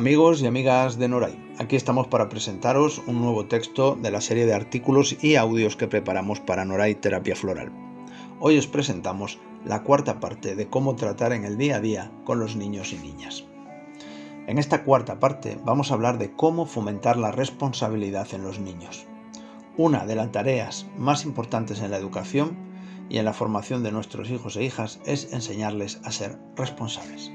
[0.00, 4.46] Amigos y amigas de Noray, aquí estamos para presentaros un nuevo texto de la serie
[4.46, 7.70] de artículos y audios que preparamos para Noray Terapia Floral.
[8.40, 12.40] Hoy os presentamos la cuarta parte de cómo tratar en el día a día con
[12.40, 13.44] los niños y niñas.
[14.46, 19.06] En esta cuarta parte vamos a hablar de cómo fomentar la responsabilidad en los niños.
[19.76, 22.56] Una de las tareas más importantes en la educación
[23.10, 27.30] y en la formación de nuestros hijos e hijas es enseñarles a ser responsables.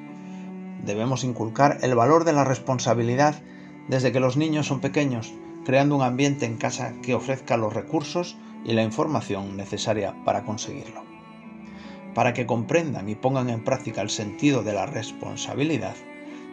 [0.85, 3.41] Debemos inculcar el valor de la responsabilidad
[3.87, 5.33] desde que los niños son pequeños,
[5.65, 11.03] creando un ambiente en casa que ofrezca los recursos y la información necesaria para conseguirlo.
[12.13, 15.95] Para que comprendan y pongan en práctica el sentido de la responsabilidad,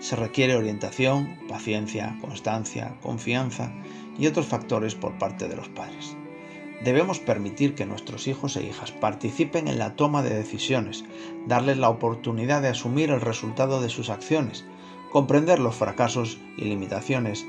[0.01, 3.73] se requiere orientación, paciencia, constancia, confianza
[4.19, 6.17] y otros factores por parte de los padres.
[6.85, 11.05] Debemos permitir que nuestros hijos e hijas participen en la toma de decisiones,
[11.47, 14.65] darles la oportunidad de asumir el resultado de sus acciones,
[15.13, 17.47] comprender los fracasos y limitaciones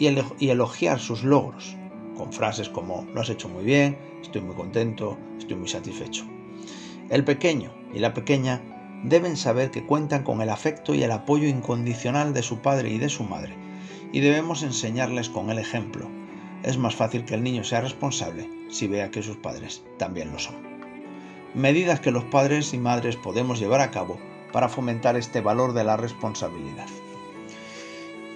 [0.00, 0.08] y,
[0.48, 1.76] elogiar sus logros,
[2.16, 6.24] con frases como lo has hecho muy bien, estoy muy contento, estoy muy satisfecho.
[7.08, 8.62] El pequeño y la pequeña
[9.04, 12.98] deben saber que cuentan con el afecto y el apoyo incondicional de su padre y
[12.98, 13.54] de su madre,
[14.12, 16.10] y debemos enseñarles con el ejemplo,
[16.62, 20.38] es más fácil que el niño sea responsable si vea que sus padres también lo
[20.38, 20.54] son.
[21.54, 24.18] Medidas que los padres y madres podemos llevar a cabo
[24.52, 26.86] para fomentar este valor de la responsabilidad.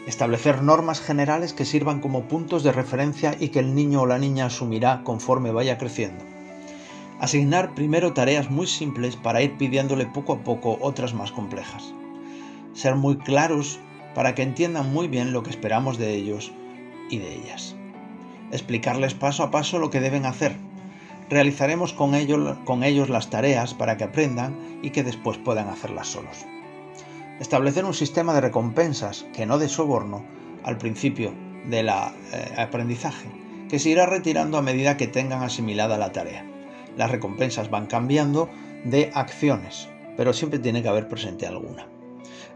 [0.06, 4.18] Establecer normas generales que sirvan como puntos de referencia y que el niño o la
[4.18, 6.24] niña asumirá conforme vaya creciendo.
[7.18, 11.92] Asignar primero tareas muy simples para ir pidiéndole poco a poco otras más complejas.
[12.74, 13.78] Ser muy claros
[14.14, 16.52] para que entiendan muy bien lo que esperamos de ellos
[17.10, 17.75] y de ellas
[18.52, 20.56] explicarles paso a paso lo que deben hacer.
[21.28, 26.08] Realizaremos con ellos, con ellos las tareas para que aprendan y que después puedan hacerlas
[26.08, 26.46] solos.
[27.40, 30.24] Establecer un sistema de recompensas, que no de soborno,
[30.64, 31.34] al principio
[31.68, 31.92] del eh,
[32.56, 33.28] aprendizaje,
[33.68, 36.44] que se irá retirando a medida que tengan asimilada la tarea.
[36.96, 38.48] Las recompensas van cambiando
[38.84, 41.86] de acciones, pero siempre tiene que haber presente alguna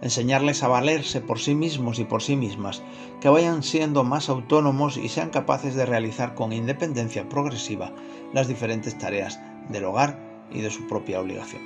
[0.02, 2.82] enseñarles a valerse por sí mismos y por sí mismas,
[3.20, 7.92] que vayan siendo más autónomos y sean capaces de realizar con independencia progresiva
[8.32, 10.18] las diferentes tareas del hogar
[10.50, 11.62] y de su propia obligación.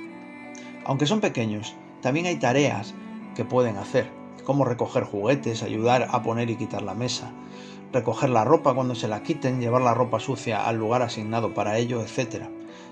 [0.85, 2.93] Aunque son pequeños, también hay tareas
[3.35, 4.11] que pueden hacer,
[4.43, 7.31] como recoger juguetes, ayudar a poner y quitar la mesa,
[7.91, 11.77] recoger la ropa cuando se la quiten, llevar la ropa sucia al lugar asignado para
[11.77, 12.45] ello, etc.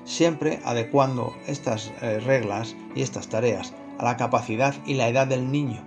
[0.05, 5.51] Siempre adecuando estas eh, reglas y estas tareas a la capacidad y la edad del
[5.51, 5.81] niño.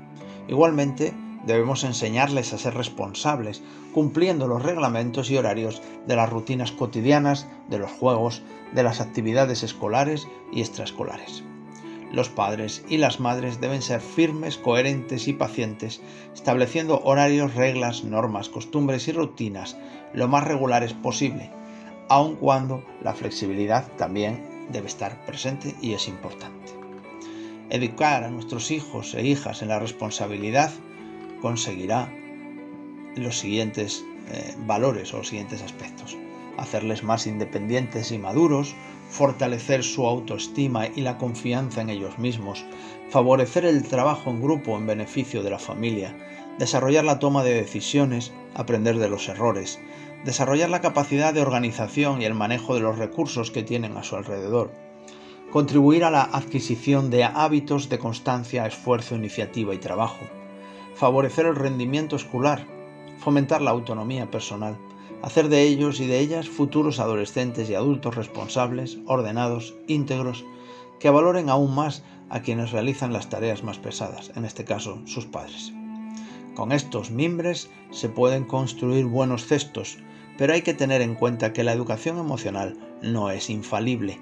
[0.49, 1.15] Igualmente,
[1.47, 3.62] debemos enseñarles a ser responsables,
[3.94, 9.62] cumpliendo los reglamentos y horarios de las rutinas cotidianas, de los juegos, de las actividades
[9.62, 11.45] escolares y extraescolares.
[12.12, 16.00] Los padres y las madres deben ser firmes, coherentes y pacientes,
[16.34, 19.77] estableciendo horarios, reglas, normas, costumbres y rutinas
[20.12, 21.50] lo más regulares posible,
[22.09, 26.66] aun cuando la flexibilidad también debe estar presente y es importante.
[27.69, 30.71] Educar a nuestros hijos e hijas en la responsabilidad
[31.43, 32.12] conseguirá
[33.16, 36.16] los siguientes eh, valores o los siguientes aspectos.
[36.56, 38.77] Hacerles más independientes y maduros,
[39.10, 42.65] fortalecer su autoestima y la confianza en ellos mismos,
[43.10, 46.16] favorecer el trabajo en grupo en beneficio de la familia,
[46.59, 49.81] desarrollar la toma de decisiones, aprender de los errores,
[50.25, 54.16] desarrollar la capacidad de organización y el manejo de los recursos que tienen a su
[54.16, 54.72] alrededor,
[55.56, 60.27] contribuir a la adquisición de hábitos de constancia, esfuerzo, iniciativa y trabajo,
[60.94, 62.67] favorecer el rendimiento escolar,
[63.17, 64.77] fomentar la autonomía personal,
[65.22, 70.45] hacer de ellos y de ellas futuros adolescentes y adultos responsables, ordenados, íntegros,
[71.00, 75.25] que valoren aún más a quienes realizan las tareas más pesadas, en este caso sus
[75.25, 75.72] padres.
[76.55, 79.97] Con estos mimbres se pueden construir buenos cestos,
[80.37, 84.21] pero hay que tener en cuenta que la educación emocional no es infalible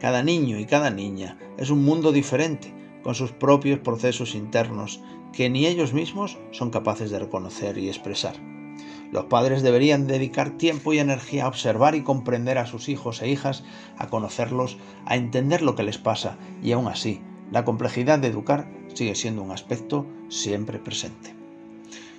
[0.00, 5.00] cada niño y cada niña es un mundo diferente, con sus propios procesos internos
[5.32, 8.34] que ni ellos mismos son capaces de reconocer y expresar.
[9.12, 13.28] Los padres deberían dedicar tiempo y energía a observar y comprender a sus hijos e
[13.28, 13.64] hijas,
[13.96, 17.20] a conocerlos, a entender lo que les pasa y aún así,
[17.52, 21.34] la complejidad de educar sigue siendo un aspecto siempre presente.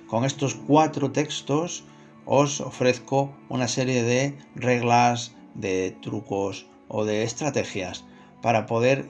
[0.06, 1.84] Con estos cuatro textos
[2.24, 8.04] os ofrezco una serie de reglas, de trucos, o de estrategias
[8.42, 9.08] para poder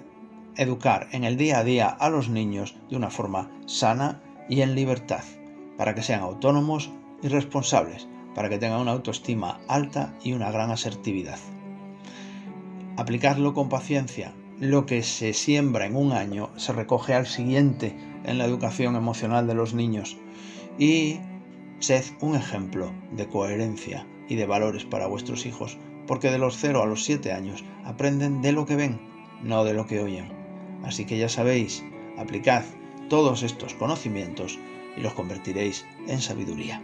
[0.57, 4.75] educar en el día a día a los niños de una forma sana y en
[4.75, 5.25] libertad,
[5.77, 6.91] para que sean autónomos
[7.23, 11.39] y responsables, para que tengan una autoestima alta y una gran asertividad.
[12.97, 14.35] Aplicadlo con paciencia.
[14.59, 19.47] Lo que se siembra en un año se recoge al siguiente en la educación emocional
[19.47, 20.17] de los niños
[20.79, 21.21] y
[21.79, 26.82] sed un ejemplo de coherencia y de valores para vuestros hijos, porque de los 0
[26.82, 28.99] a los 7 años aprenden de lo que ven,
[29.44, 30.32] no de lo que oyen.
[30.82, 31.84] Así que ya sabéis,
[32.16, 32.64] aplicad
[33.08, 34.58] todos estos conocimientos
[34.96, 36.82] y los convertiréis en sabiduría.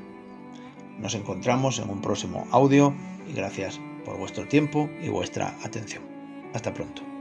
[0.99, 2.95] Nos encontramos en un próximo audio
[3.29, 6.05] y gracias por vuestro tiempo y vuestra atención.
[6.53, 7.14] Hasta pronto.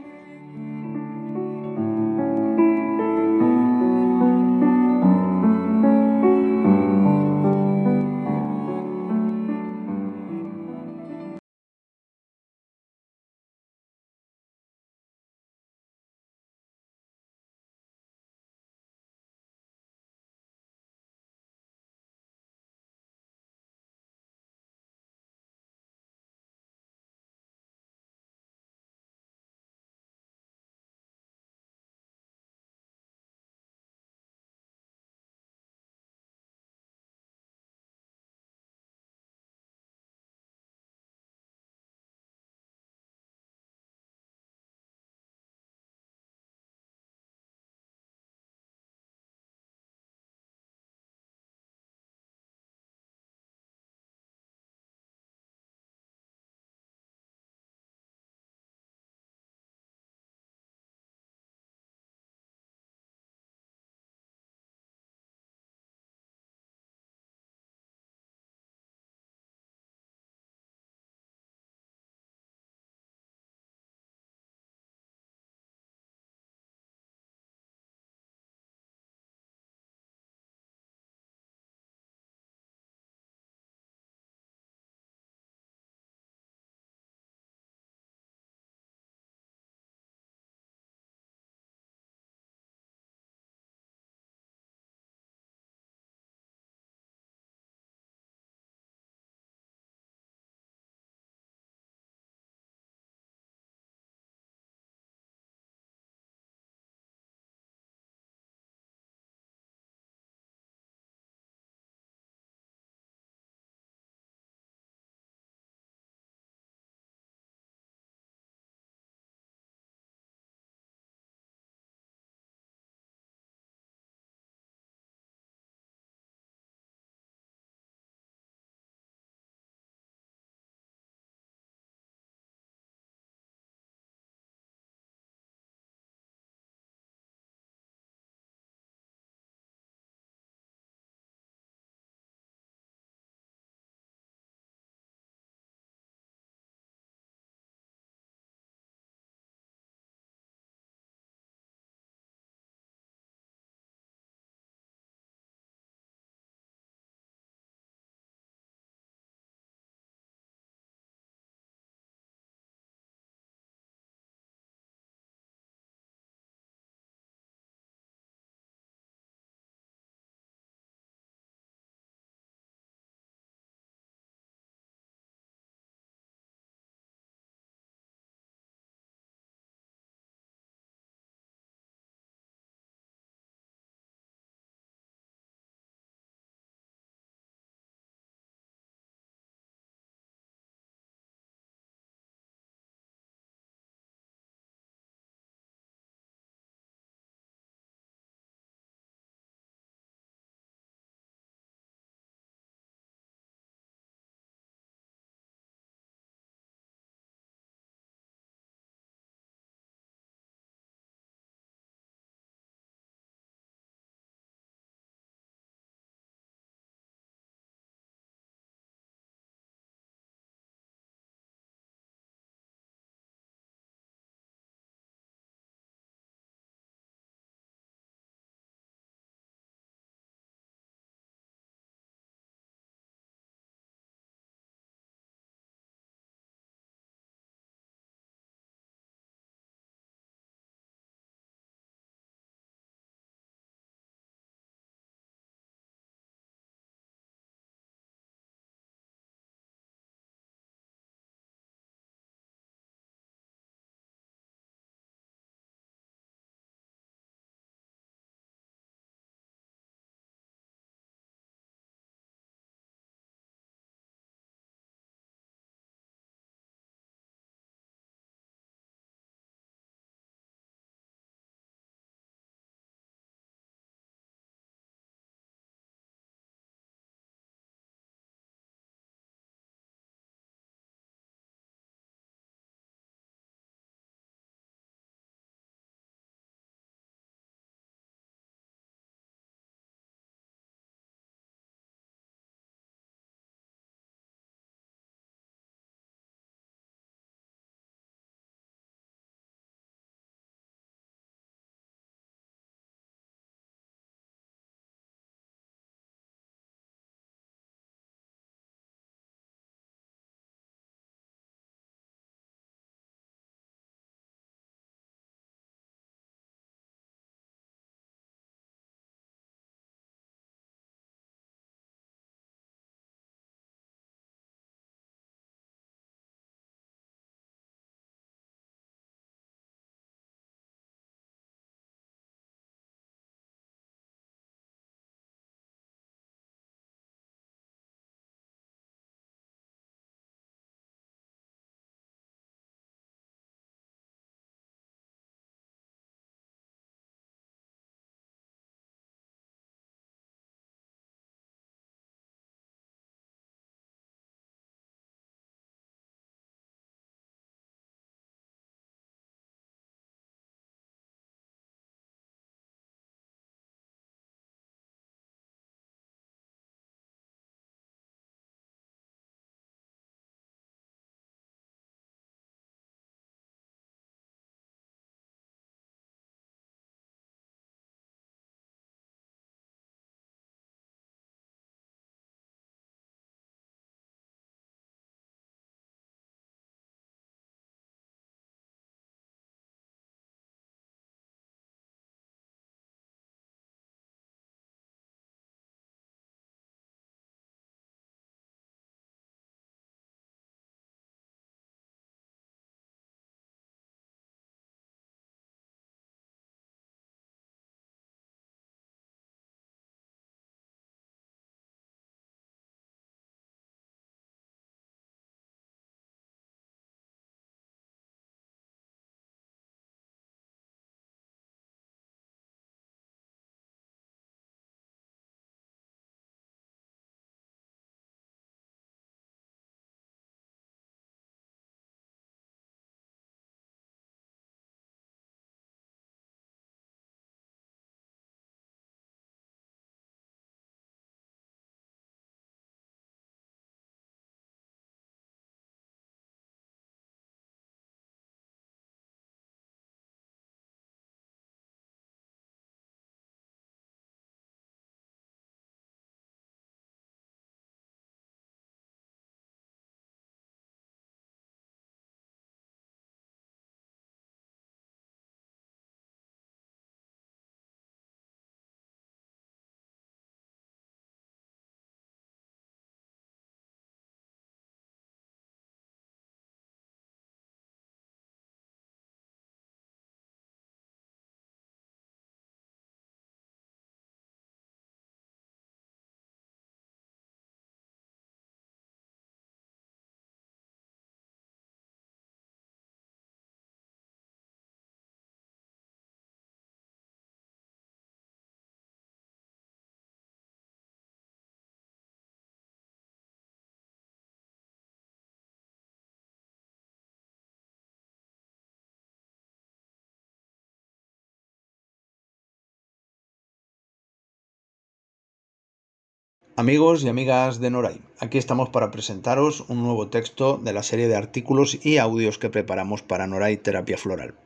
[516.56, 521.08] Amigos y amigas de Noray, aquí estamos para presentaros un nuevo texto de la serie
[521.08, 524.36] de artículos y audios que preparamos para Noray Terapia Floral.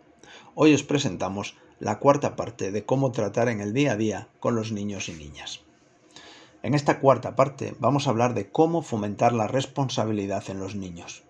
[0.54, 4.54] Hoy os presentamos la cuarta parte de cómo tratar en el día a día con
[4.54, 5.60] los niños y niñas.
[6.62, 11.24] En esta cuarta parte vamos a hablar de cómo fomentar la responsabilidad en los niños.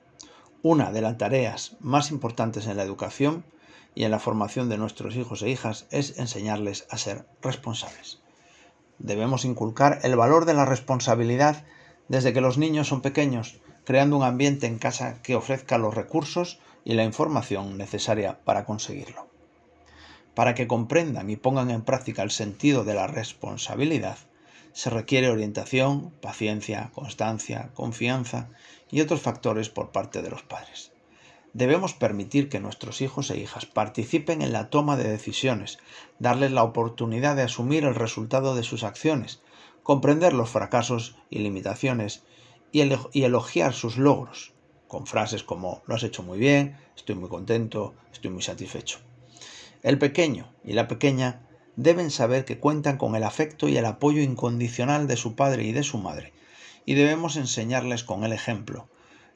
[0.62, 3.42] Una de las tareas más importantes en la educación
[3.96, 8.20] y en la formación de nuestros hijos e hijas es enseñarles a ser responsables.
[8.98, 11.64] Debemos inculcar el valor de la responsabilidad
[12.08, 16.58] desde que los niños son pequeños, creando un ambiente en casa que ofrezca los recursos
[16.84, 19.28] y la información necesaria para conseguirlo.
[20.34, 24.18] Para que comprendan y pongan en práctica el sentido de la responsabilidad,
[24.72, 28.48] se requiere orientación, paciencia, constancia, confianza
[28.90, 30.92] y otros factores por parte de los padres.
[31.54, 35.78] Debemos permitir que nuestros hijos e hijas participen en la toma de decisiones,
[36.18, 39.40] darles la oportunidad de asumir el resultado de sus acciones,
[39.82, 42.22] comprender los fracasos y limitaciones
[42.70, 42.82] y,
[43.22, 44.52] elogiar sus logros,
[44.88, 48.98] con frases como lo has hecho muy bien, estoy muy contento, estoy muy satisfecho.
[49.82, 54.20] El pequeño y la pequeña deben saber que cuentan con el afecto y el apoyo
[54.20, 56.34] incondicional de su padre y de su madre,
[56.84, 58.86] y debemos enseñarles con el ejemplo,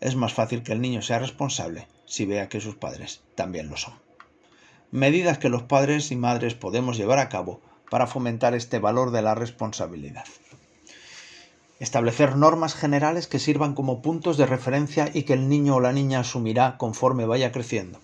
[0.01, 3.79] es más fácil que el niño sea responsable si vea que sus padres también lo
[3.79, 3.95] son.
[4.91, 9.23] Medidas que los padres y madres podemos llevar a cabo para fomentar este valor de
[9.23, 10.27] la responsabilidad.
[11.81, 15.95] Establecer normas generales que sirvan como puntos de referencia y que el niño o la
[15.95, 17.99] niña asumirá conforme vaya creciendo.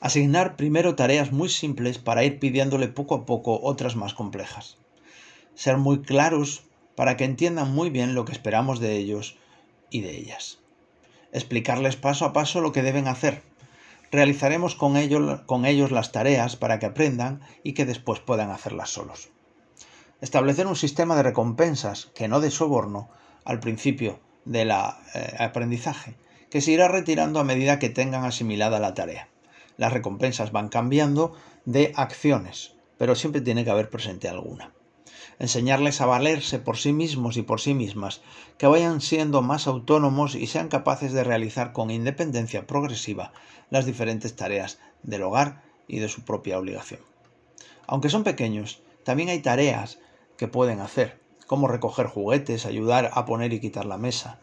[0.00, 4.78] Asignar primero tareas muy simples para ir pidiéndole poco a poco otras más complejas.
[5.54, 6.62] Ser muy claros
[6.94, 9.36] para que entiendan muy bien lo que esperamos de ellos
[9.90, 10.59] y de ellas
[11.32, 13.42] explicarles paso a paso lo que deben hacer.
[14.10, 19.28] Realizaremos con ellos, las tareas para que aprendan y que después puedan hacerlas solos.
[20.20, 23.08] Establecer un sistema de recompensas, que no de soborno,
[23.44, 24.74] al principio del eh,
[25.38, 26.16] aprendizaje,
[26.50, 29.28] que se irá retirando a medida que tengan asimilada la tarea.
[29.76, 31.34] Las recompensas van cambiando
[31.64, 34.72] de acciones, pero siempre tiene que haber presente alguna
[35.40, 38.20] enseñarles a valerse por sí mismos y por sí mismas,
[38.58, 43.32] que vayan siendo más autónomos y sean capaces de realizar con independencia progresiva
[43.70, 47.00] las diferentes tareas del hogar y de su propia obligación.
[47.86, 49.98] Aunque son pequeños, también hay tareas
[50.36, 54.40] que pueden hacer, como recoger juguetes, ayudar a poner y quitar la mesa,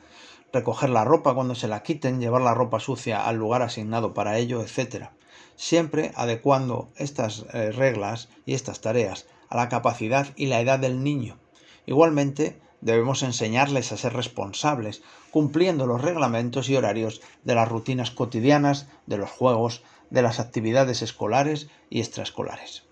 [0.52, 4.40] recoger la ropa cuando se la quiten, llevar la ropa sucia al lugar asignado para
[4.40, 5.10] ello, etc.
[5.56, 11.04] Siempre adecuando estas eh, reglas y estas tareas a la capacidad y la edad del
[11.04, 11.38] niño.
[11.86, 15.02] Igualmente, debemos enseñarles a ser responsables,
[15.32, 21.02] cumpliendo los reglamentos y horarios de las rutinas cotidianas, de los juegos, de las actividades
[21.02, 22.84] escolares y extraescolares.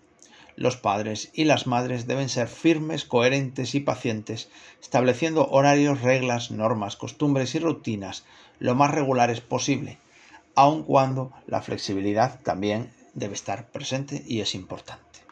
[0.57, 4.49] Los padres y las madres deben ser firmes, coherentes y pacientes,
[4.81, 8.23] estableciendo horarios, reglas, normas, costumbres y rutinas
[8.59, 9.97] lo más regulares posible,
[10.55, 15.24] aun cuando la flexibilidad también debe estar presente y es importante.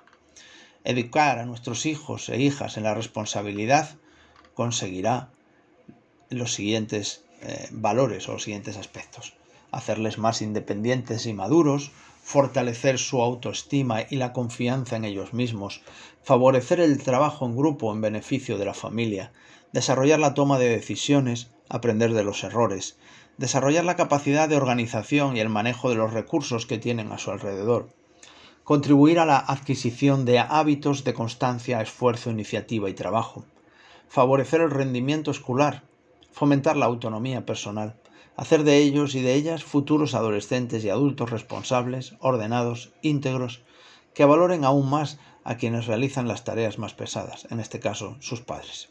[0.85, 3.95] Educar a nuestros hijos e hijas en la responsabilidad
[4.53, 5.29] conseguirá
[6.29, 9.33] los siguientes eh, valores o los siguientes aspectos.
[9.71, 11.91] Hacerles más independientes y maduros,
[12.21, 15.81] fortalecer su autoestima y la confianza en ellos mismos,
[16.21, 19.31] favorecer el trabajo en grupo en beneficio de la familia,
[19.71, 22.97] desarrollar la toma de decisiones, aprender de los errores,
[23.37, 27.31] desarrollar la capacidad de organización y el manejo de los recursos que tienen a su
[27.31, 27.89] alrededor,
[28.63, 33.43] contribuir a la adquisición de hábitos de constancia, esfuerzo, iniciativa y trabajo,
[34.07, 35.83] favorecer el rendimiento escolar,
[36.31, 37.95] fomentar la autonomía personal,
[38.37, 43.63] hacer de ellos y de ellas futuros adolescentes y adultos responsables, ordenados, íntegros,
[44.13, 48.39] que valoren aún más a quienes realizan las tareas más pesadas, en este caso sus
[48.39, 48.89] padres.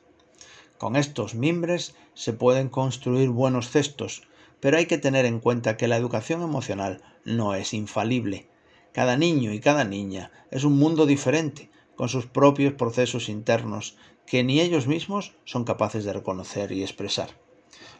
[0.77, 4.29] Con estos mimbres se pueden construir buenos cestos,
[4.61, 8.52] pero hay que tener en cuenta que la educación emocional no es infalible
[8.93, 14.45] cada niño y cada niña es un mundo diferente, con sus propios procesos internos, que
[14.45, 17.31] ni ellos mismos son capaces de reconocer y expresar.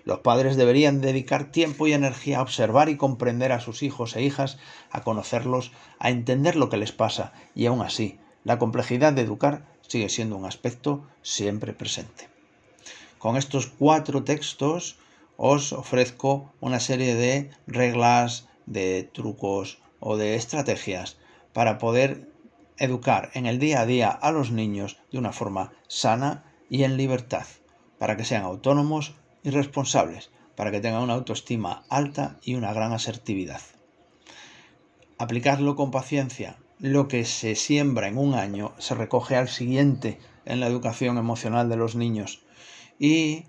[0.05, 4.23] Los padres deberían dedicar tiempo y energía a observar y comprender a sus hijos e
[4.23, 4.59] hijas,
[4.91, 9.67] a conocerlos, a entender lo que les pasa, y aún así, la complejidad de educar
[9.87, 12.29] sigue siendo un aspecto siempre presente.
[13.19, 14.97] Con estos cuatro textos
[15.37, 21.17] os ofrezco una serie de reglas, de trucos, o de estrategias
[21.55, 22.29] para poder
[22.77, 26.97] educar en el día a día a los niños de una forma sana y en
[26.97, 27.47] libertad,
[27.99, 32.93] para que sean autónomos y responsables, para que tengan una autoestima alta y una gran
[32.93, 33.61] asertividad.
[35.19, 36.57] Aplicadlo con paciencia.
[36.81, 41.69] Lo que se siembra en un año se recoge al siguiente en la educación emocional
[41.69, 42.43] de los niños
[42.99, 43.45] y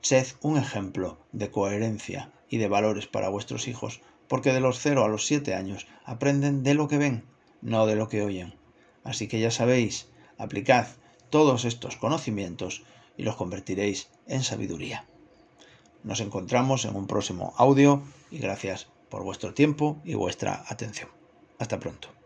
[0.00, 4.00] sed un ejemplo de coherencia y de valores para vuestros hijos,
[4.32, 7.22] porque de los 0 a los 7 años aprenden de lo que ven,
[7.60, 8.54] no de lo que oyen.
[9.04, 10.86] Así que ya sabéis, aplicad
[11.28, 12.82] todos estos conocimientos
[13.18, 15.04] y los convertiréis en sabiduría.
[16.02, 21.10] Nos encontramos en un próximo audio y gracias por vuestro tiempo y vuestra atención.
[21.58, 22.21] Hasta pronto.